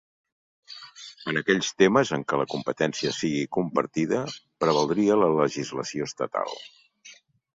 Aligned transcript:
En 1.31 1.37
aquells 1.41 1.67
temes 1.81 2.11
en 2.17 2.23
què 2.31 2.39
la 2.41 2.47
competència 2.53 3.13
sigui 3.17 3.43
compartida, 3.59 4.23
prevaldria 4.65 5.21
la 5.25 5.31
legislació 5.43 6.11
estatal. 6.11 6.57